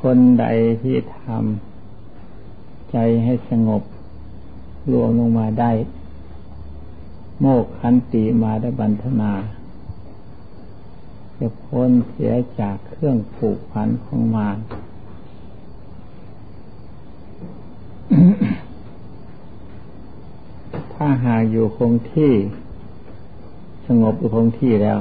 [0.00, 0.46] คนใด
[0.82, 3.82] ที่ทำใจให้สงบ
[4.92, 5.72] รวมลงมาได้
[7.40, 9.32] โมกขันติมาได้บันทนา
[11.38, 14.58] จะพ้นเสียจากเครื่องผูกพันของมาร
[20.92, 22.32] ถ้าหากอยู่คงที่
[23.86, 24.98] สงบอยู่คงที่แล้ว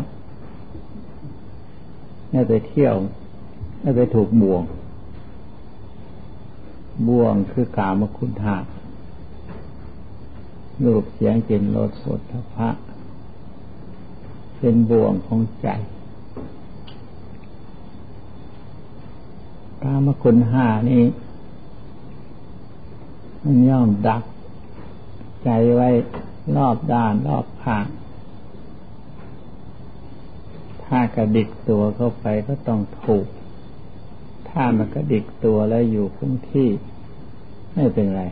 [2.32, 2.96] ไม่ไปเที่ยว
[3.82, 4.64] ไม่ไปถูกบ่วง
[7.08, 8.58] บ่วงคือกามคุณหา
[10.84, 12.20] รูปเสียงกลิ่นรสสด
[12.54, 12.70] พะ
[14.58, 15.68] เป็นบ่วงของใจ
[19.84, 21.04] กามคุณห้านี้
[23.44, 24.24] มันย่อมดัก
[25.44, 25.90] ใจไว้
[26.56, 27.86] รอบด้านรอบข้าง
[30.94, 33.28] ถ้ากระดิกตัวเข้าไปก็ต้องถูก
[34.50, 36.70] ถ้ามันกระดิกตัวแล้วอยู่คงที่
[37.74, 38.24] ไม่เป็นไร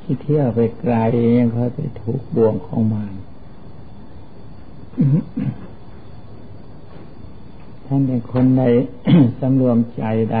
[0.00, 0.94] ที่เที่ยวไปไกล
[1.38, 3.12] ยังเขาไปถูกบ่วงของมัน
[7.86, 8.62] ท่านเป็นคนใด
[9.40, 10.38] สำรวมใจใด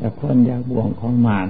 [0.00, 1.48] จะพ้นจากบ่วงของมาร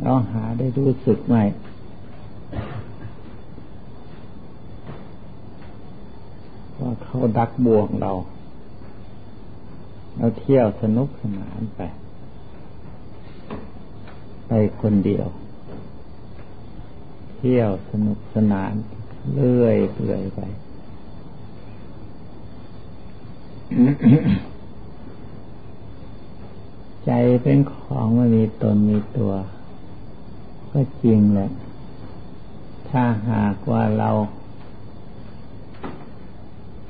[0.00, 1.36] เราหาได้รู้สึกไหม
[7.22, 8.12] ว่าเขาดักบ่วงเรา
[10.16, 11.80] เราเที่ยวสนุกสนานไป
[14.46, 15.26] ไปคนเดียว
[17.36, 18.72] เที่ยวสนุกสนาน
[19.32, 20.40] เลื่อยเปื่อยไป
[27.04, 27.10] ใจ
[27.42, 29.32] เป็นของไม่มีตนมีตัว
[30.70, 31.50] ก็จริงแหละ
[32.88, 34.10] ถ้าหากว่าเรา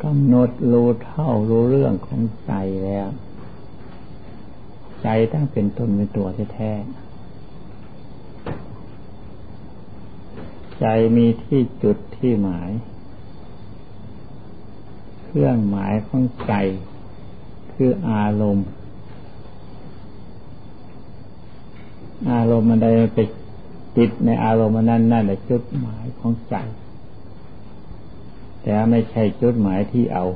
[0.02, 2.52] กำหนดรู้เท่ารู้เรื่องของใจ
[2.84, 3.08] แล้ว
[5.02, 6.72] ใจตั้งเป็นตนเป็นตัวแท้
[10.80, 10.86] ใจ
[11.16, 12.70] มีที่จุดที่หมาย
[15.24, 16.52] เครื่องหมายของใจ
[17.72, 18.68] คืออารมณ์
[22.32, 23.18] อารมณ์มันใดไป
[23.96, 26.56] ติดในอารมณ์นั้นนั่นแหละจุดหมายของใจ
[28.62, 30.26] แต่ไม่ใช่จุดหมายที่เอา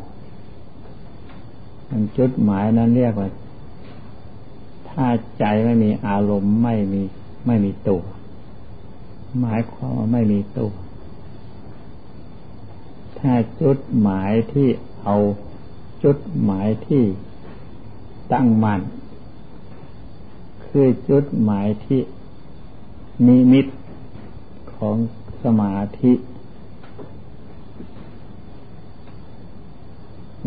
[1.91, 3.29] มันจุดหมายนั้นเรียกว่า
[4.89, 5.07] ถ้า
[5.39, 7.03] ใจไม่มีอารมณ์ไม่มี
[7.47, 8.03] ไม่มีตัว
[9.41, 10.73] หมายความว่าไม่มีตัว
[13.19, 13.33] ถ้า
[13.63, 14.69] จุดหมายที่
[15.05, 15.17] เอา
[16.05, 17.05] จุดหมายที่
[18.33, 18.81] ตั้งมัน่น
[20.67, 22.01] คือจุดหมายที่
[23.27, 23.67] นิมิต
[24.75, 24.97] ของ
[25.43, 26.13] สมาธิ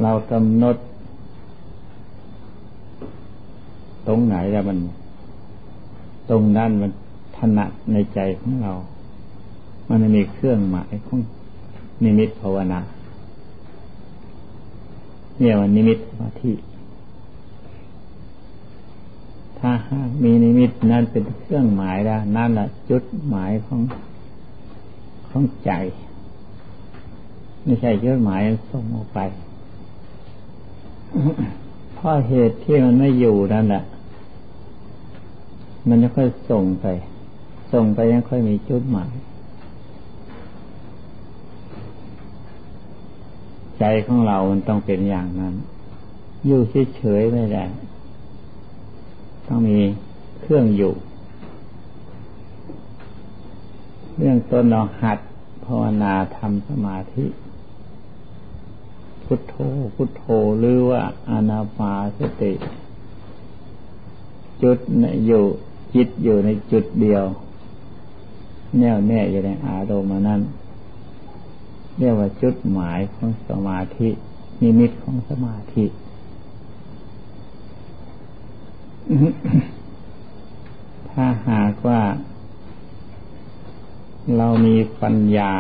[0.04, 0.78] เรากำหนด
[4.08, 4.78] ตรงไหนแล้วมัน
[6.30, 6.92] ตรงนั้นมัน
[7.38, 8.74] ถนัดในใจของเรา
[9.90, 11.20] มันมีเครื่องหมายของ
[12.04, 12.80] นิมิตภาวนา
[15.38, 16.54] เนี่ยวันนิมิตสมาธิ
[19.60, 23.82] ถ้าหากมีนิมิตนั่นเป็นเครื่องหมายแล้วนั่นแหละจุดหมายของ
[25.30, 25.72] ของใจ
[27.64, 29.20] ไม่ใช่จุดหมายส่งออกไป
[31.96, 33.84] เพราะเหตุที่มันไม่อยู่นั่นแหละ
[35.88, 36.86] มันจะค่อยส่งไป
[37.74, 39.14] ส่งไปยังค่อยมีจุดหมาย
[43.80, 45.54] ใจของเรา มันต้องเป็นอย่างนั้น
[46.46, 46.62] อยู่
[46.96, 47.66] เฉยๆไม่ได้
[49.48, 49.80] ต้องมี
[50.42, 50.94] เครื่องอยู่
[54.18, 55.20] เรื่องต้นเราหัด
[55.66, 57.26] ภาวนาทำสมาธิ
[59.32, 59.56] พุทโธ
[59.96, 60.24] พุทโธ
[60.60, 62.54] หรือว่าอานาปาสติ
[64.62, 64.78] จุด
[65.26, 65.44] อยู่
[65.96, 67.26] จิตอยู่ในจุดเดียว
[68.80, 70.42] แน่วแน่อยู่ในอารมณ์นั้น
[71.98, 74.10] เรียกว่าจุดหมายของสมาธิ
[74.62, 75.86] นิมิตของสมาธิ
[81.10, 82.02] ถ้าหากว่า
[84.38, 85.52] เรามีปัญญา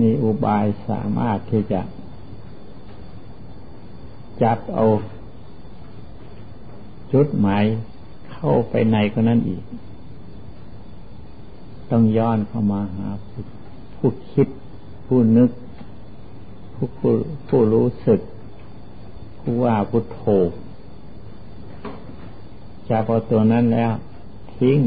[0.00, 1.80] มีอุบายสามารถที่จะ
[4.42, 4.84] จับเอา
[7.12, 7.64] จุดหมาย
[8.32, 9.62] เข้าไปในก็นั้นอีก
[11.90, 13.08] ต้องย้อนเข้ามาหา
[13.94, 14.48] ผู้คิด
[15.06, 15.50] ผู้นึก
[16.74, 17.12] ผู้ผู้
[17.48, 18.20] ผู้รู้สึก
[19.38, 20.22] ผู้ว่าพุทโธ
[22.88, 23.92] จากพอตัวนั้นแล้ว
[24.56, 24.78] ทิ้ง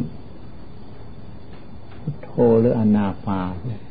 [2.00, 3.87] พุทโธหรืออนาปาอัน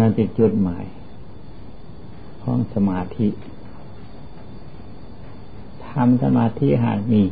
[0.00, 0.84] นั้นเป็นจุดหมาย
[2.42, 3.28] ของสมาธิ
[5.86, 7.22] ทำสมาธิหากมี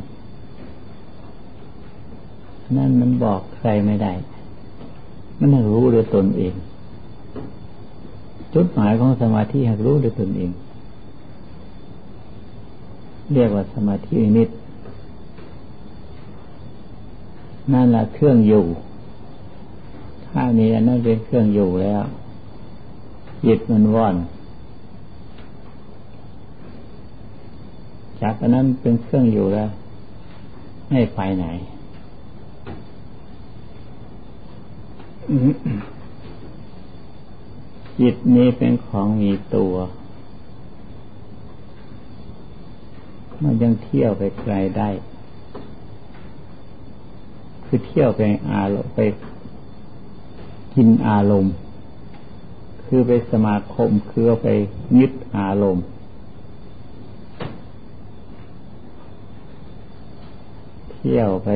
[2.77, 4.13] นั่นมันบอกใครไม่ได้
[5.39, 6.53] มันรู้ด้วยตนเอง
[8.53, 10.51] จุดหมายของสมาธิหากรู้ด้วยตนเอง
[13.33, 14.49] เรียกว่าสมาธินิด
[17.73, 18.65] นั่นแหละเครื่องอยู่
[20.27, 22.03] ถ้ามีอันนั้นเป็นเครื่องอยู่แล้ว
[23.47, 24.15] จิตมันว่อน
[28.21, 29.69] จากอันนั้นเป็นเครื่องอยู่แล้ว
[30.89, 31.45] ไม่ไปไหน
[37.99, 39.73] จิตนี้เป็นของมีตัว
[43.43, 44.89] มันยังเที่ยวไปไกลได้
[47.65, 48.21] คือเที่ยวไป
[48.51, 48.99] อารมณ์ไป
[50.73, 51.53] กินอารมณ์
[52.87, 54.47] คือไปสมาคมคือไป
[54.99, 55.85] ยึดอารมณ์
[60.91, 61.49] เที่ยวไป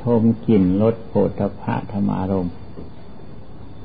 [0.00, 2.48] ชมกลิ่นรสโผฏฐะธรรมารม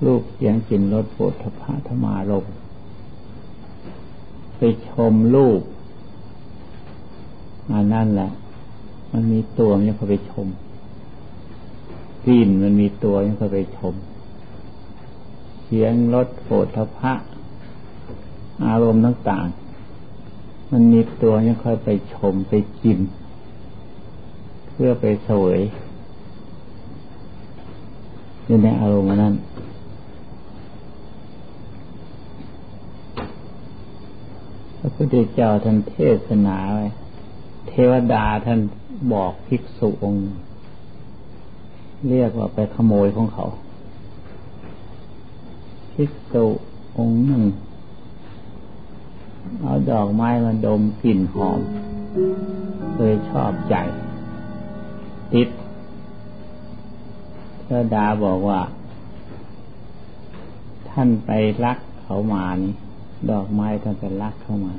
[0.05, 2.45] รูปเสียงกลิ่นรสโผฏฐะธรรมารม
[4.57, 5.61] ไปชมรูป
[7.73, 8.29] อันนั่นแหละ
[9.11, 10.47] มันมีตัวมันยังเข้าไปชม
[12.25, 13.95] กลิ่นมันมีตัวยังเข้าไปชม
[15.77, 16.67] สียงรสโผฏ
[16.99, 17.13] ฐะ
[18.65, 22.99] อารมณ์ต่างๆ มันมีตัวยังค่อยไปชมไปกิน
[24.71, 25.59] เพื่อไปเสวย
[28.45, 29.35] อยู่ในอารมณ์นั้น
[34.77, 35.95] พระพุทธเจ้าท่านเท
[36.27, 36.87] ศนาไว้
[37.67, 38.59] เทวดาท่าน
[39.13, 40.23] บอกภิกษุองค์
[42.09, 43.47] เรียกว่าไปขโมยของเขา
[45.95, 46.45] ภิกษุ
[46.97, 47.43] องค์หนึ่ง
[49.61, 51.59] เอาดอกไม้มาดมกลิ่นหอม
[52.95, 53.75] เลยชอบใจ
[55.33, 55.49] ติด
[57.63, 58.61] เทวดาบอกว่า
[60.89, 61.31] ท่านไป
[61.65, 62.73] รักเขามานี่
[63.31, 64.73] ดอกไม้ท่านไปรักเข้ามา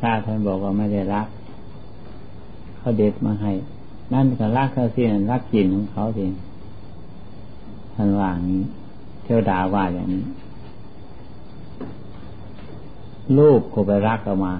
[0.00, 1.28] ถ้าท่านบอกว่าไม่ได้รัก
[2.76, 3.52] เขาเด็ดมาให้
[4.12, 6.32] นั่นก็รักเขาสิรักกลิ่นของเขาเอง
[8.02, 8.62] ท่านว่านี้
[9.22, 10.24] เทวดาว่าอย่างนี้
[13.38, 14.54] ลูกก็ไปรักออกมา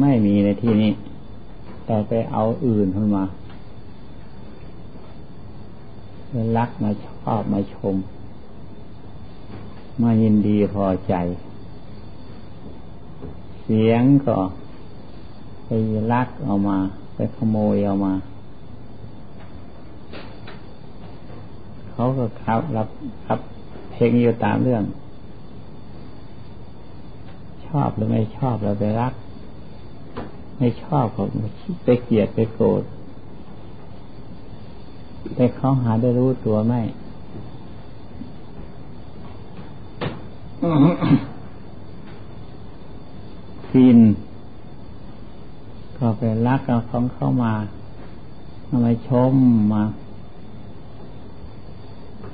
[0.00, 0.92] ไม่มีในที่นี้
[1.86, 3.24] แต่ไปเอาอื่นขึ้นมา
[6.30, 7.94] ไปรักมาชอบมาชม
[10.02, 11.14] มายินดีพอใจ
[13.62, 14.36] เสียงก็
[15.66, 15.70] ไป
[16.12, 16.78] รักเอามา
[17.14, 18.14] ไปขโมยเอามา
[22.00, 22.88] เขาก็ครับรับ
[23.26, 23.38] ครับ
[23.92, 24.82] เพลงอยู่ตามเรื่อง
[27.66, 29.12] ชอบหรือไม่ชอบเราไปรัก
[30.58, 31.24] ไม่ชอบเขา
[31.84, 32.82] ไปเกลียดไปโกรธ
[35.34, 36.74] แต่เขาหาได้รู้ตัวไหม
[43.72, 43.98] กิน
[45.96, 47.52] ก็ไปรักเอาของเข้ามา
[48.68, 49.34] ทำไมชม
[49.72, 49.84] มา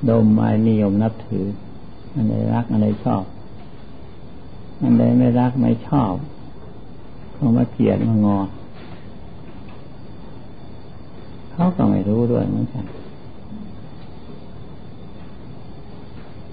[0.09, 1.45] ดมอะไรนิยมนับถือ
[2.13, 3.23] อันใดรักอันใดชอบ
[4.81, 6.13] อันใดไม่รักไม่ชอบ
[7.33, 8.39] เขามาเกลียดมางอ
[11.51, 12.85] เขาก็ไม่รู้ด้วยเหมือนกัน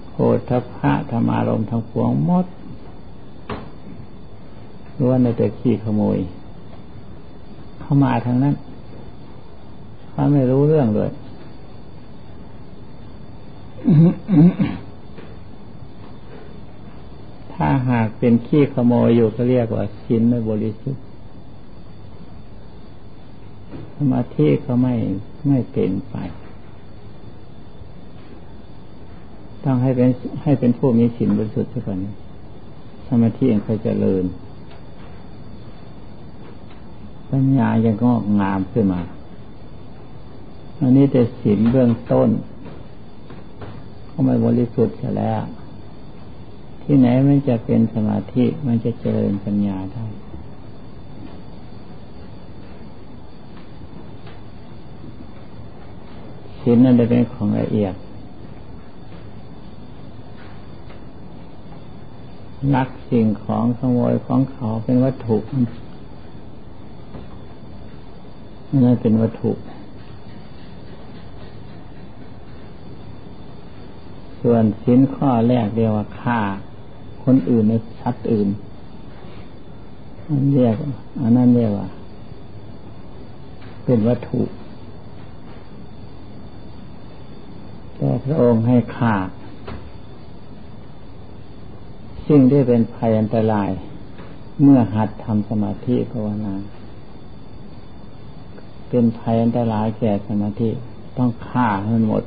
[0.09, 2.45] โคตรพระธรรมารมทั้งปวงมด
[4.99, 6.17] ล้วนแต่ขี้ขโมย
[7.79, 8.55] เข้ามาทางนั้น
[10.09, 11.11] เขาไม่รู้เรื่องเลย
[17.53, 21.03] ถ้าหากเป็นขี้ขโมยอยู่ก็เรียกว่าชิ้นไม่บริสุทธิ์
[23.95, 24.93] สมาธิก็ไม่
[25.47, 26.15] ไม่เป็นไป
[29.63, 30.09] ต้องให้เป็น
[30.43, 31.97] ให้เป็นผู้มีสินบริสุทธิ์ซะก่อน
[33.07, 34.23] สมาธิยังค่อยเจริญ
[37.29, 39.01] ปัญญายังงอกงามขึ้นมา
[40.79, 42.29] อันนี้แต่สินเบื้องต้น
[44.17, 45.41] ก็ไม่บริสุทธิ์แล้ว
[46.83, 50.05] ที่ไหนมันจะเป็นสมาธิมันจะเจริญปัญญาได้
[56.61, 57.95] ศีลนั่นเป็นของละเอียด
[62.75, 65.37] นักสิ่งของขโมยของเขาเป็นวัตถุ
[68.83, 69.51] นั่นเป็นวัตถุ
[74.47, 76.39] ส่วนสินข้อแรกเรียกว่าฆ่า
[77.23, 78.49] คนอื่นในชัดอื่น
[80.29, 80.75] อันเรียก
[81.21, 81.87] อันนั้นเรียกว่า
[83.85, 84.41] เป็นวัตถุ
[87.97, 89.15] แต่พระองค์ให้ฆ่า
[92.27, 93.69] สิ่งที่เป็นภัยอันตราย
[94.61, 96.55] เมื่อหัดทำสมาธิภาวนา
[98.89, 100.69] เป็นภัยอันตรายแก่สมาธิ
[101.17, 102.23] ต้องฆ่าให้หมด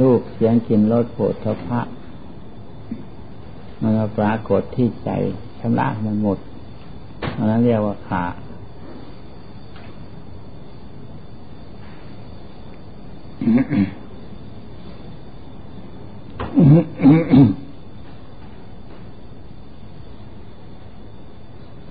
[0.00, 1.80] ลูกเสียงกินรสโผฏฐพะ
[3.80, 5.10] มันปรากฏที่ใจ
[5.60, 6.38] ชำระมันหมด
[7.36, 8.24] อันนั้นเรียกว่าขา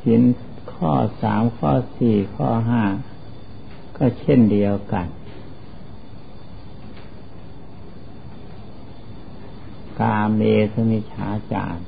[0.06, 0.22] หิน
[0.74, 0.92] ข้อ
[1.22, 2.84] สามข้อสี่ข้อห้า
[3.98, 5.06] ก็เช่นเดียวกัน
[10.00, 10.42] กาเม
[10.74, 11.82] สมิชาจาร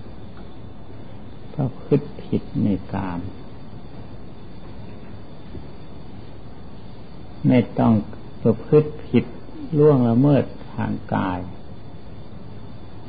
[1.55, 3.19] ก็คืดผิดในกาม
[7.48, 7.93] ไม่ต้อง
[8.41, 9.25] ประพฤติผิด
[9.77, 10.43] ล่วงละเมิด
[10.74, 11.39] ทางกาย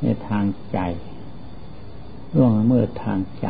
[0.01, 0.79] ในทางใจ
[2.35, 3.47] ล่วงละเมิดทางใจ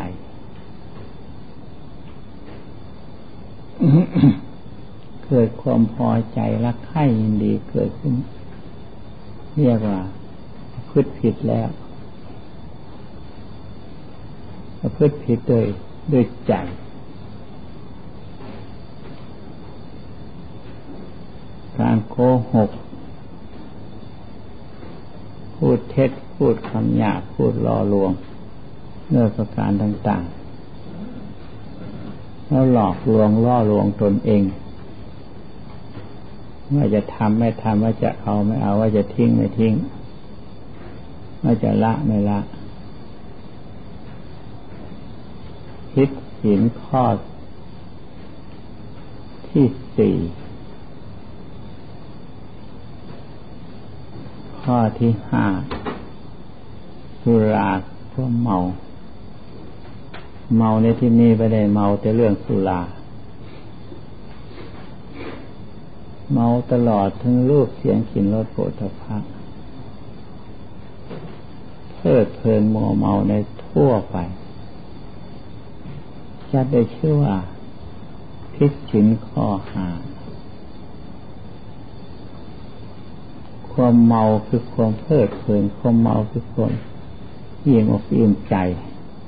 [5.26, 8.14] เกิดความพอใจรักใคร่ยินดีเกิดขึ้น
[9.58, 10.02] เรียกว่า
[10.98, 11.70] พืชผิดแล้ว
[14.96, 15.66] พืชผิดโดย
[16.12, 16.54] ด้วยใจ
[21.80, 22.16] การโก
[22.54, 22.70] หก
[25.56, 28.12] พูดเท็จพูดคำหยาพูดล่อลวง
[29.10, 34.44] เนื้อประการต่างๆ แล้วหลอกลวงล่อลวงตนเอง
[36.74, 39.76] ว่าจะทำไม่ทำว่าจะเอาไม่เอาว่าจะทิ้งไม่ทิ้ง
[41.46, 42.40] ว่าจะละไม่ละ
[45.94, 46.10] คิด
[46.42, 47.04] สินข้อ
[49.50, 49.66] ที่
[49.98, 50.16] สี่
[54.62, 55.46] ข้อที่ห้า
[57.22, 57.70] สุรา
[58.14, 58.58] ก็เมา
[60.58, 62.82] เมาในที่นี้ไม่ได้เมาแต่เรื่องสุรา
[66.34, 69.35] เมาตลอดทั้งรูปเสียงกลิ่นรสโผฏฐะเพ
[72.06, 73.34] ลิดเพลินมัวเมาใน
[73.66, 74.18] ทั่วไป
[76.52, 77.36] จะได้ชื่อว่า
[78.54, 79.88] พิชินข้อหา
[83.74, 86.72] ความเมาคือความเพลิดเพลินความเมาคือความ
[87.66, 88.56] ยิ่งอกยิ่งใจ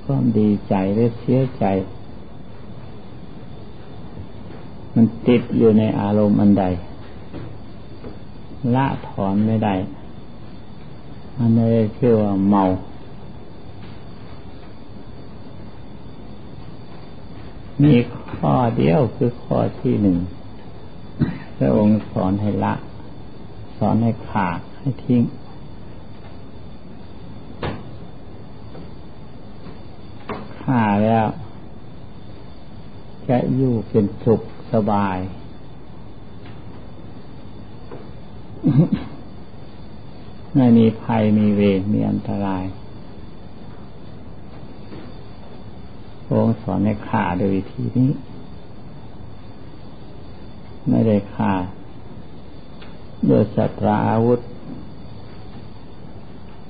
[0.03, 1.65] ความดีใจหรือเสียใจ
[4.93, 6.65] มันติดอยู่ในอารมณ์อันใด
[8.75, 9.73] ละถอนไม่ได้
[11.39, 12.63] อันนี้ชื่อว่าเมา
[17.83, 17.93] มี
[18.35, 20.17] ข้อเดียวคือข้อที่หนึ่ง
[21.57, 22.73] พระองค์สอนให้ละ
[23.77, 25.21] สอนให้ขาดให้ทิ้ง
[30.61, 31.27] ฆ่าแล้ว
[33.29, 34.41] จะอยู่เป็นสุข
[34.73, 35.17] สบาย
[40.57, 42.63] ไม่มีภัยมีเวรมีอันตราย
[46.23, 48.11] พระองค์สอนให้ฆ่าโดยวิธีนี้
[50.89, 51.53] ไม่ได้ฆ่า
[53.27, 54.39] โดยสัตราอาวุธ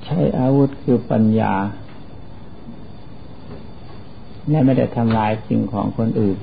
[0.04, 1.54] ใช้อาวุธคือปัญญา
[4.48, 6.38] และไม่ได้ทำลายสิ่งของคนอื่น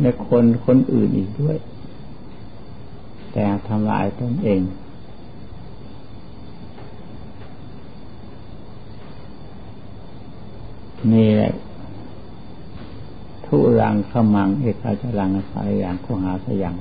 [0.00, 1.56] และคนคนอื่นอีกด้วย
[3.32, 4.62] แต่ทำลายตนเอง
[11.12, 11.52] นี่แหละ
[13.46, 16.74] ทุรังขมัง เอกาจรังสายอย่างโคหาสยัง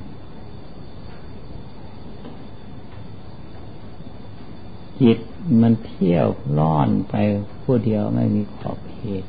[5.02, 5.18] จิต
[5.62, 6.28] มันเที่ยว
[6.58, 7.14] ล่อนไป
[7.62, 9.24] ผู้เดียวไม่มีขอบเขต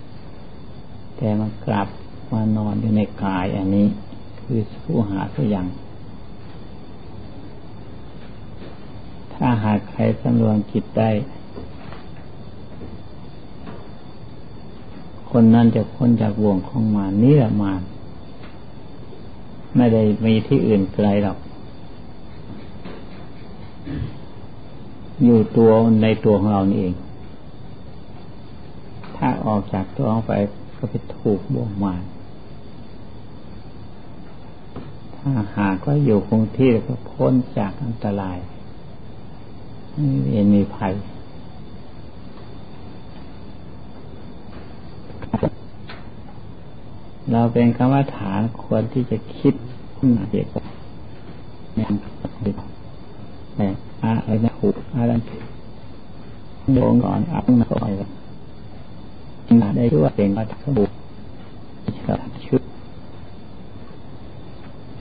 [1.17, 1.89] แต่มันกลับ
[2.33, 3.87] มานอนอยู่ในกายอันนี้
[4.43, 5.67] คือผู้หาสั่ง
[9.35, 11.11] ถ้าหากใครสำรวมจิตได้
[15.37, 17.73] คนนั้นจะพ้นจากวงของมานี่แหละมา
[19.77, 21.39] ไม่ได้มีที่อื่นไกลหรอก
[25.25, 25.71] อยู่ตัว
[26.03, 26.95] ในตัวของเรานี่เอง
[29.17, 30.33] ถ้าออกจากตัวออกไป
[30.77, 32.03] ก็ไปถูกบ่วงมาน
[35.17, 38.39] ถ้าหากว่าอยู่คงที่ก็พ้นจากอันตราย
[39.93, 40.95] ไม่เวียนมีภัย
[47.33, 49.55] เราเป็นกรรมฐานควรที่จะคิด
[50.31, 50.51] เหตุ
[51.75, 51.89] เนี่ย
[53.57, 53.67] แต่
[54.03, 55.13] อะไรนะหูอะไร
[56.75, 57.93] โดนก่อนอัพมาคอย
[59.63, 60.85] มาได้ด้วยเป็นกระถางบุ
[62.47, 62.63] ชุด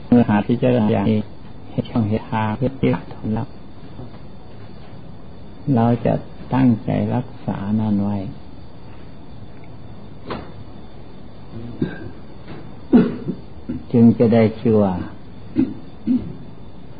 [0.08, 1.20] เมื่อหาที่จะอย่างนี้
[1.70, 3.48] ให้ช่องเหตุทางเพื่อที่ทนรับ
[5.74, 6.12] เราจะ
[6.54, 8.16] ตั้งใจรักษานันไว้
[13.92, 14.94] จึงจะได้ชื่อว่า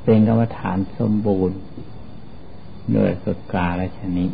[0.05, 1.59] เป็นกรรมฐานสมบูรณ์
[2.93, 4.31] โดยสุดกาและชนิด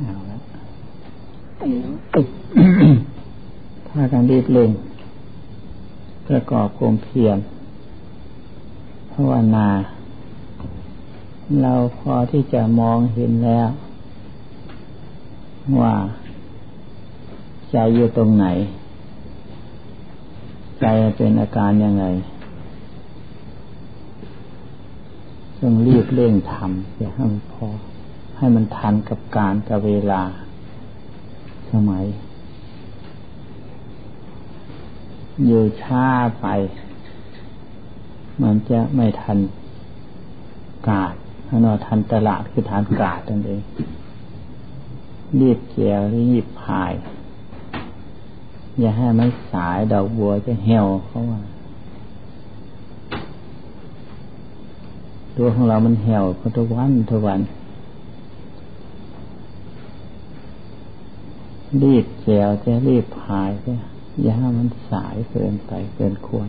[0.00, 0.38] เอาละ
[3.88, 4.70] ถ้าการรีบเร่ง
[6.28, 7.38] ประกอบกลมเพียร
[9.12, 9.68] ภาวนา
[11.62, 13.68] เราพอที่จะมองเห็นแล้ว
[15.80, 15.94] ว่า
[17.74, 18.46] ใจอยู่ตรงไหน
[20.80, 20.84] ใจ
[21.16, 22.04] เป็นอาการยังไง
[25.60, 27.66] ต้องรีบเร่งทำอย่าให้มันพอ
[28.36, 30.22] ให้มันทันกับการกับเวลา
[31.70, 32.04] สมัย
[35.46, 36.06] อยู่ช้า
[36.40, 36.46] ไป
[38.42, 39.38] มันจะไม่ทัน
[40.88, 41.14] กาด
[41.48, 43.62] ถ้านอทันตลาดคือฐานกาดนั่นเอง
[45.40, 46.92] รีบเกี่ยวรีบพาย
[48.80, 51.40] อย่าให้มันสายดอกบัวจะเหี่ยวเขาว่า
[55.36, 56.24] ตัวของเรามันเหี่ยว
[56.58, 57.40] ทุกวันทุกวัน
[61.82, 63.72] รีบแจวจะรีบพายจะ
[64.22, 66.48] อย่าให้มันสายเกินไปเกินควร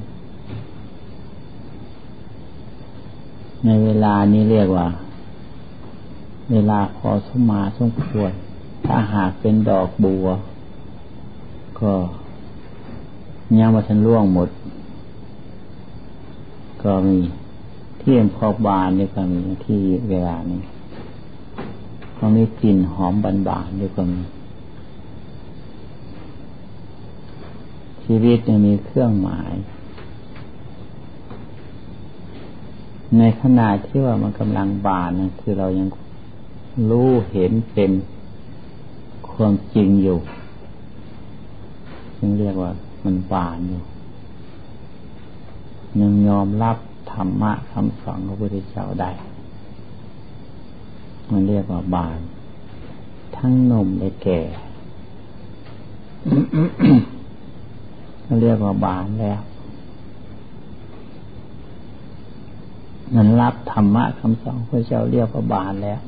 [3.66, 4.88] ในเวลานี้เรียกว่า
[6.52, 8.32] เวลาพอสมมาสมควร
[8.86, 10.28] ถ้าหากเป็นดอกบัว
[11.80, 11.94] ก็
[13.60, 14.50] ยังมาทันล่วงหมด
[16.84, 17.18] ก็มี
[18.02, 20.62] ที่พอบานด้วยก็มีที่เวลานี้
[22.16, 24.22] เขามีกลิ่นหอมบานบานด้วยก็มี
[28.04, 29.54] ชีวิตเนี่ยมีเครื่องหมาย
[33.18, 35.88] ในขณะที่ว่ามันกำลังบานนะคือเรายัง
[36.90, 37.92] รู้เห็นเป็น
[39.32, 40.18] ความจริงอยู่
[42.18, 42.72] จึงเรียกว่า
[43.06, 43.82] มันบานอยู่
[46.00, 46.78] ยังยอมรับ
[47.12, 49.12] ธรรมะคำสอนของพระพุทธเจ้าได้
[51.32, 52.20] มันเรียกว่าบาน
[53.36, 54.42] ทั้งนมและแก่
[58.26, 59.40] มันเรียกว่าบานแล้ว
[63.16, 66.00] มันรับธรรมะคำสอนพระเจ้าเรียกว่าบานแล้ว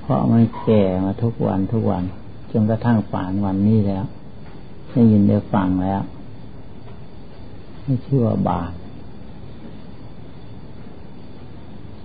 [0.00, 2.04] เพราะมันแก่มาทุกวันทุกวัน
[2.56, 4.04] จนกระทั่งป่านวันนี้แล้ว
[4.90, 6.02] ได้ยินได้ฟังแล้ว
[7.82, 8.72] ไม่ชื่อว่าบาป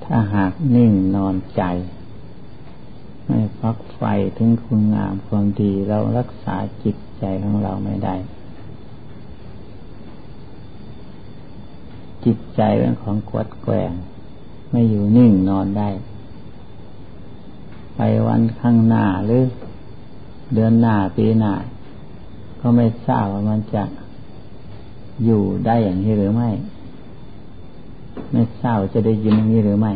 [0.04, 1.64] ถ้าหากนิ่งนอนใจ
[3.26, 4.02] ไม่ฟักไฟ
[4.38, 8.16] ถึงคุณงามความดีเรารักษาจิตใจของเราไม่ได้
[12.26, 13.92] จิตใจเป็นของกวดแกง
[14.72, 15.90] ไม่อยู่นิ่งนอนได้
[17.96, 19.44] ไปวันข้างหน้าหรือ
[20.54, 21.54] เดือนหน้าปีหน้า
[22.62, 23.84] ก็ไม่ทราบว่ามันจะ
[25.26, 26.50] อยู่ได้อย่างนี้หรือไม่
[28.32, 29.94] ไม่ทราบจะได้ยินอย่างนี้หรือไม่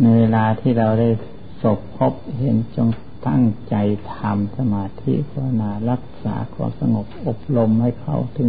[0.00, 1.08] ในเวลาที่เราได้
[1.62, 2.88] สบพบเห็นจง
[3.26, 3.74] ตั้งใจ
[4.14, 8.48] ทำสมาธิภาวนารักษาความสงบอบรมให้เขาถึง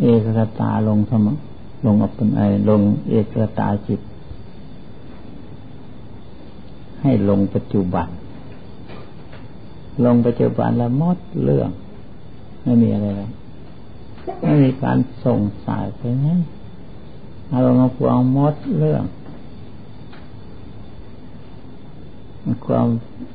[0.00, 1.26] เอกตาลงสม
[1.86, 4.00] ลงอปไอลงเอกตาจิต
[7.02, 8.08] ให้ลงปัจจุบัน
[10.04, 11.70] ลงปัจจุบันแล้วมดเรื่อง
[12.62, 13.30] ไม่มีอะไรแล้ว
[14.42, 16.26] ไม่มีการส่งสายไปไหน
[17.52, 19.04] อารมณ์พวงมดเรื่อง
[22.66, 22.86] ความ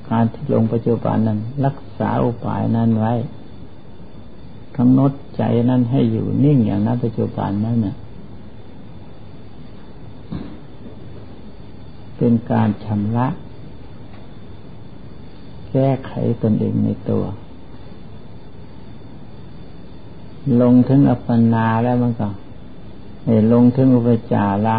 [0.10, 3.14] การที่ลงปัจจุบันนั้น รักษาอุปายนั้นไว้
[4.78, 7.96] กำหนดใจนั้นให้อยู่นิ่งอย่างนั้นปัจจุบันนั้นน่ะ
[12.18, 13.28] เป็นการชำระ
[15.78, 16.12] แก้ไข
[16.44, 17.24] ตนเองในตัว
[20.62, 22.30] ลงถึงอัปปนาแล้วมันก็
[23.54, 24.78] ลงถึงอุปจาระ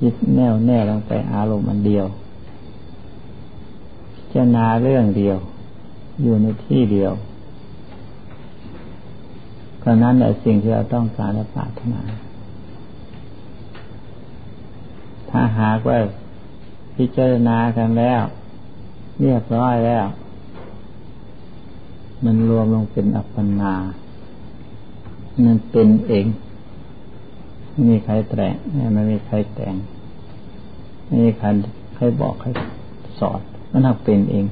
[0.00, 2.06] จิตแน่วแน่ลงไปอารมณ์อันเดียว
[4.32, 5.36] จะนาเรื่องเดียว
[6.22, 7.12] อยู่ในที่เดียว
[9.82, 12.00] ก็นั้นแหละสิ่งที่เราต้องการและปรารถนา
[15.30, 15.98] ถ้าหากว่า
[16.96, 18.22] พิจารณากันแล้ว
[19.20, 20.06] เรียบร้อยแล้ว
[22.24, 23.74] มันรวมลงเป็นอัปปนา
[25.44, 26.26] มันเป็นเอง
[27.70, 28.54] ไม่มีใครแต่ง
[28.94, 29.74] ไม่มีใครแต่ง
[31.06, 31.46] ไม่มีใคร
[31.94, 32.48] ใครบอกใคร
[33.20, 34.46] สอนมันทำเป็นเอง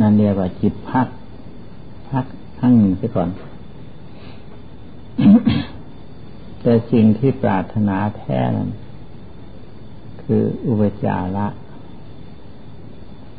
[0.00, 1.08] นั่นเรียกว่าจิตพัก
[2.10, 2.24] พัก
[2.58, 3.28] ทั้งหนึ่งไปก่อน
[6.60, 8.70] แต่สิ่งที่ปรารถนาแท้นั้น
[10.22, 11.46] คืออุปจาระ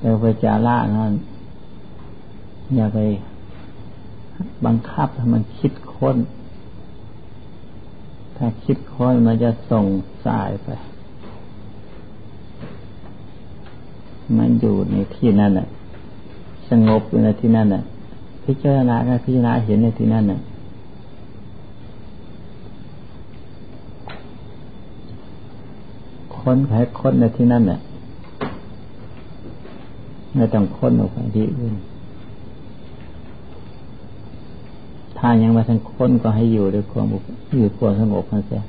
[0.01, 1.13] แต่อุปจาระนั้น
[2.75, 2.99] อย่าไป
[4.65, 6.17] บังคับให้มันคิดค้น
[8.35, 9.85] ถ้าคิดค้นมันจะส่ง
[10.25, 10.69] สายไป
[14.37, 15.67] มันอยู่ในที่นั่นแหละ
[16.69, 17.83] สงบอยู่ในที่นั่นแหละ
[18.43, 20.39] พิจารณาการพิจารณาเห็นในที่นั่นน่ะ
[26.35, 27.79] ค้นไขค้นในที่นั่นน่ะ
[30.35, 31.75] ไม่ต้องค้นออกไปที่อื่น
[35.17, 37.07] ถ้ายังมาทั้งค้นก็ให้อยู่ด้วยความ
[37.57, 38.61] อยู่ความสงบนั่นเสีย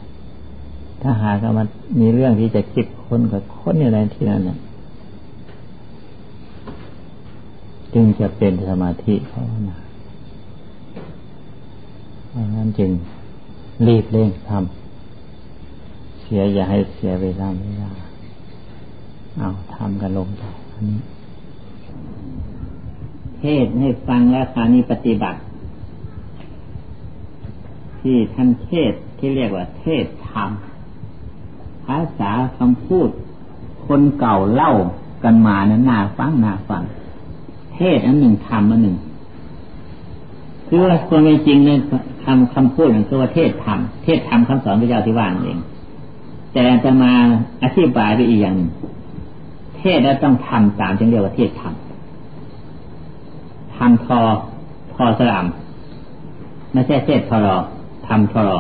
[1.02, 1.66] ถ้าหากมัน
[2.00, 4.58] มีเรื่องที่จะคิดค้นก็ค้นอยู่ในที่นั้นน่ะ
[7.94, 9.76] จึงจะเป็นสมาธิภาวนา
[12.34, 12.90] ดังนั้นจึง
[13.86, 17.90] รีบเร่งทำเสียอย่าให้เสียเวลาเวลา
[19.38, 21.00] เอาทำกันลงไปอันนี้
[23.42, 25.38] เทศให้ฟังแล้วครานี้ปฏิบัติ
[28.00, 30.50] ที่ท่านเทศที่เรียกว่า เทศธรรม
[31.84, 33.08] ภาษาคำพูด
[33.86, 34.72] คนเก่าเล่า
[35.24, 36.82] กันมานั้นน่าฟังน่าฟัง
[37.74, 38.96] เทศอันหนึ่งธรรมอันหนึ่ง
[40.66, 41.78] คือว่าคนไม่จริงเนี่ย
[42.24, 45.58] คำคำพูดของคือว่าเทศธรรมเทศธรรมคำสอนพระเจ้าที่ว่านั่นเอง
[46.52, 47.12] แต่จะมา
[47.62, 48.56] อธิบายไปอีกอย่าง
[49.78, 51.74] เทศแล้วต้องทำตามจึงเรียกว่าเทศธรรม
[53.82, 54.20] ทำทอ
[54.94, 55.46] ทอสลาม
[56.72, 57.56] ไม่ใช่เทศทอรอ
[58.06, 58.58] ทำทอรอ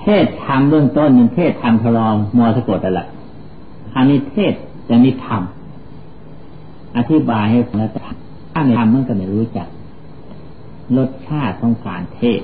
[0.00, 2.08] เทศธรรมเบื้องต้นหนึ่งเทศธรรมทอรอ
[2.38, 3.02] มอสะกดอะไร
[3.92, 4.52] คราวนี้เทศ
[4.88, 5.42] จะมีธรรม
[6.96, 7.90] อธิบายให้ฟังแล้ว
[8.52, 9.68] ถ้าไม่ทำมันก็ไม่รู้จัก
[10.96, 12.40] รสชาติของการเทศ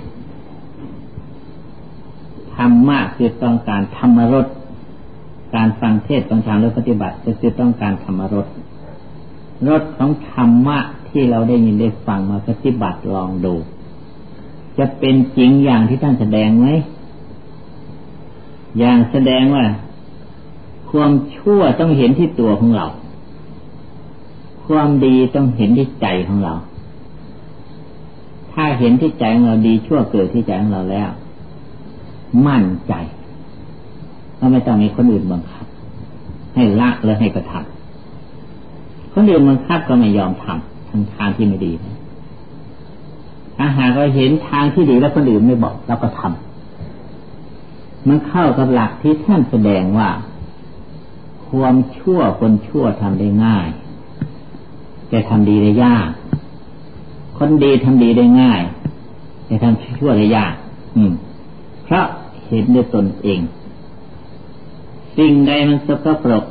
[2.54, 4.46] ธรรมะคือต้องการธรรมรส
[5.54, 8.46] การฟังเทศต้องการแลปฏิบัติก็คือต้องการธรรมรส
[9.68, 13.54] รสของธรรมะที่เราได้ยินได้ฟังมาปฏิบัติลองดู
[14.78, 16.66] จะเป็นจริงอย่างที่ท่านแสดงไหม
[18.78, 19.64] อย่างแสดงว่า
[20.90, 22.86] ความชั่วต้องเห็นที่ตัวของเรา
[24.66, 26.54] ความดีต้องเห็นที่ใจของเรา
[28.52, 31.08] ถ้าเห็นที่ใจของเราดีชั่วเกิดที่ใจของเราแล้ว
[32.46, 32.94] มั่นใจ
[34.38, 35.66] ก็ไม่ต้องมีคนอื่นบังคับ
[36.54, 37.77] ให้ละและให้กระทำ
[39.12, 41.72] คนอื่นบังคับก็ไม่ยอมทำทางทางที่ไม่ดี
[43.56, 50.08] ถ้าหากเราเห็นทางที่ดีแล้วคนอื่นไม่บอกเราก็ทำมันเข้ากับหลักที่ท่านแสดงว่า
[51.48, 53.68] ความชั่วคนชั่วทำได้ง่าย
[55.08, 56.08] แต่ทำดีได้ยาก
[57.38, 58.60] คนดีทำดีได้ง่าย
[59.46, 60.54] แต่ทำชั่วได้ยาก
[60.96, 61.12] อืม
[61.84, 62.06] เพราะ
[62.46, 63.40] เห็นด้วยตนเอง
[65.16, 66.44] สิ่งใดมันสกปรก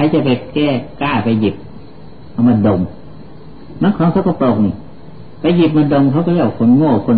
[0.00, 0.68] รจะไปแก้
[1.00, 1.54] กล้าไปหยิบ
[2.32, 2.80] เอามาดม
[3.82, 4.74] นักของสกปรกนี่
[5.40, 7.16] ไปหยิบมาดมเขาก็เรียกคนโง่คน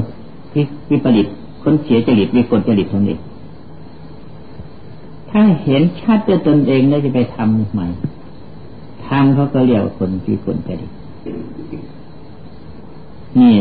[0.52, 1.26] ที่วิปริต
[1.62, 3.16] คนเสียจริตวิกลจริตคนนี้
[5.30, 7.86] ถ้าเห็นชัดด้วยตนเองแล้วจะไปทำใหม่
[9.06, 10.86] ทำเขาก็เรียกคนที่คนไปดิ
[13.40, 13.54] นี่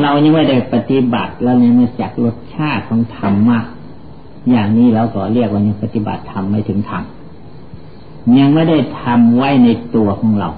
[0.00, 3.58] เรายังไม่ได้ปฏิบัติเรายังไม่จักรสชาติของธรรมะ
[4.50, 7.02] อย่างนี้เราก็เรียกว่ายังปฏิบัติธรรมไม่ถึงธรรม
[8.38, 10.48] ยังไม่ได้ทำไว้ในตัวของเรา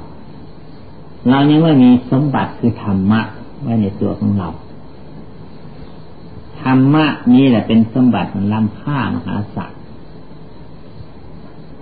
[1.30, 3.20] เรายังไม่มีสมบัติคือธรรมะ
[3.62, 4.48] ไว้ในตัวของเรา
[6.60, 9.72] ธรรมะนี้แหละเป็นสมบัติมันล้ำค่ามหาศาล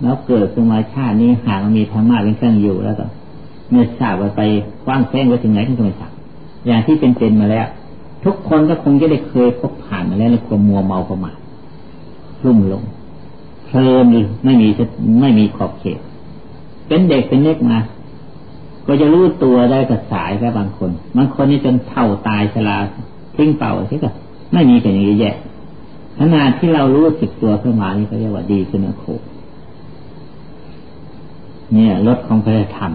[0.01, 3.05] แล้วเกิดขึ้นมาชาตินี้หากมีธรรมะเป็นเครื่องอยู่แล้วก็
[3.69, 4.41] เมื่อทราบว่าไป
[4.85, 6.11] กว้างแจ้งไว้ถึงไหนท่านก็ไม่ทราบ
[6.65, 7.67] อย่างที่เป็นเป็นมาแล้ว
[8.25, 11.37] ทุกคนก็คงจะได้เคยพบผ่านมาแล้วในความมัวเมาประมาท
[12.43, 12.83] รุ่มลง
[13.75, 14.05] เพลิน
[14.45, 14.67] ไม่มี
[15.21, 15.99] ไม่มีขอบเขต
[16.87, 17.79] เป็นเด็กเป็นเล็กมา
[18.87, 22.77] ก็จะรู้ตัวได้กับสายแค่บางคนบางคนนี่จนเท่าตายชรา
[23.35, 24.09] ทิ้งเป่าใช่ก็
[24.53, 25.31] ไม่มีกันอย่างนี้แย่
[26.17, 29.13] ขนาดที่เรารู้สึกตัวขึ้นมานี่ก็เรียกว่าดีขึ้นนะครู
[31.73, 32.91] เนี่ยรถของพระธรรม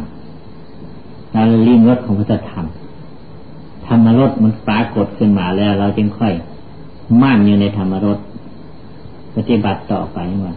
[1.33, 2.67] เราลิ้มรถของพระธรรม
[3.87, 6.33] ธรรมรถมันปรากฏขึ้นมาแล้ว เราจึงค่อย
[7.23, 8.19] มั่นอยู่ในธรรมรถ
[9.37, 10.55] ปฏิบัติต่อไปว่า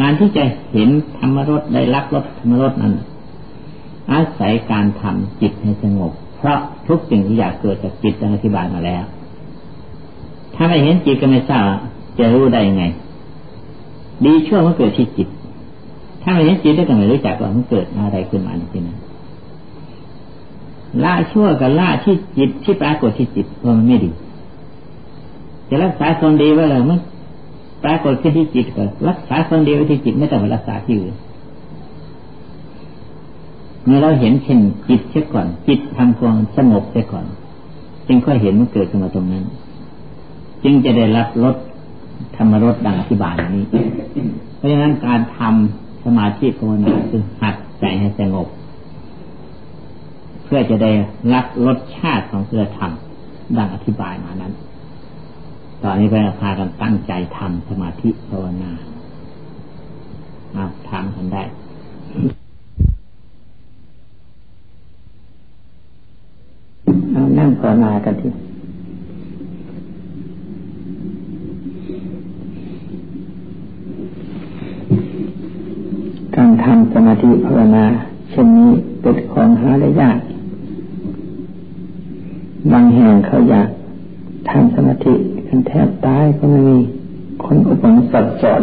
[0.00, 2.94] การที่จะเห็นธรรมรถได้รับรถธรรมรถนั้น
[4.12, 9.04] อาศัยการทำจิตให้สงบ เพราะทุกสิ่งที่อยากเกิดจากจิตอธิบายมาแล้ว
[10.54, 11.64] ถ้าไม่เห็นจิตก็ไม่ทราบ
[12.18, 12.84] จะรู้ได้ยังไง
[14.24, 15.28] ดีชั่วมันเกิดที่จิต
[16.22, 18.98] ถ้าไม่เห็นจิตได้ก็ไม่รู้จักว่ามันเกิดอะไรขึ้นมาในที่นั้น
[21.04, 24.10] ละชั่วกับละที่จิตที่ปรากฏที่จิตว่ามันไม่ดี
[25.68, 26.98] จะรักษาคนดีไว้เลยมัน
[27.84, 31.14] ปรากฏขึ้นที่จิตก็รักษาคนเดีไว้ที่จิตไม่ต้องไปรักษาที่อื่น
[33.84, 37.26] เมื่อเราเห็นเช่นจิตเสียก่อน จิตทำความสงบเสียก่อน
[38.06, 39.44] จึงค่อยเห็นมันเกิดขึ้นมาตรงนั้น
[40.64, 41.56] จึงจะได้รับรส
[42.36, 43.64] ธรรมรสดังอธิบายนี้
[44.56, 48.48] เพราะฉะนั้นการทำสมาธิภาวนาคือหัดใจให้สงบ
[50.44, 50.90] เพื่อจะได้
[51.32, 54.52] รับรสชาติของเพื่อทำดังอธิบายมานั้น
[55.84, 58.70] ตอนนี้ไปพากันตั้งใจทำสมาธิภาวนา
[60.52, 61.42] เอาทำกันได้
[67.12, 68.28] เอานั่งภาวนากันที
[76.36, 77.84] การทำสมาธิภาวนา
[78.30, 80.18] เช่นนี้เป็นของหาได้ยาก
[82.72, 83.68] บางแห่งเขาอยาก
[84.50, 85.14] ทำสมาธิ
[85.48, 86.78] กันแทบตายก็ไม่มี
[87.44, 88.62] คนอุปนิสัยสอน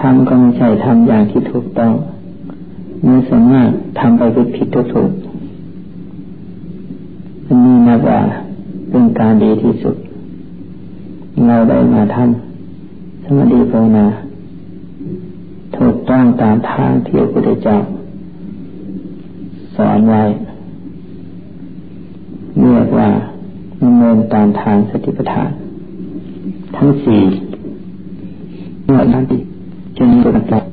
[0.00, 1.92] ทำก็ไม่ใช่ทำอย่างที่ถูกต้อง
[3.06, 5.10] มีสามารถทำไปผิดผิดถูก
[7.46, 8.20] อันนี้นับว่า
[8.90, 9.96] เป็นการดีที่สุด
[11.48, 17.78] เราได้มาทำสมาธิภาวนาางตามทางที่พระพุทธเจ้า
[19.76, 20.22] สอนไว้
[22.60, 23.08] เรียกว่า
[23.82, 25.50] ดำเนินตามทางสติปัฏฐาน
[26.76, 27.22] ทั้งสี่
[28.84, 29.38] เมื่อนั้นดี
[29.98, 30.64] จึงเป็นหลัก